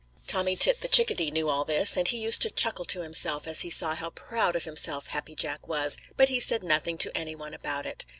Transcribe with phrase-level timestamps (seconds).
[0.25, 3.61] Tommy Tit the Chickadee knew all this, and he used to chuckle to himself as
[3.61, 7.35] he saw how proud of himself Happy Jack was, but he said nothing to any
[7.35, 8.03] one about it.